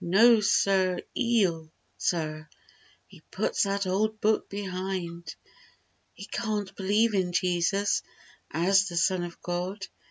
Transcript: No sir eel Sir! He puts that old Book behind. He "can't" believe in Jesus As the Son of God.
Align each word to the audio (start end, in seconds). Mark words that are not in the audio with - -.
No 0.03 0.39
sir 0.39 1.01
eel 1.15 1.71
Sir! 1.95 2.49
He 3.05 3.19
puts 3.29 3.61
that 3.61 3.85
old 3.85 4.19
Book 4.19 4.49
behind. 4.49 5.35
He 6.15 6.25
"can't" 6.25 6.75
believe 6.75 7.13
in 7.13 7.33
Jesus 7.33 8.01
As 8.49 8.87
the 8.87 8.97
Son 8.97 9.23
of 9.23 9.39
God. 9.43 9.85